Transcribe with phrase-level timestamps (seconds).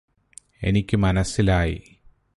[0.63, 1.77] എനിക്കു മനസ്സിലായി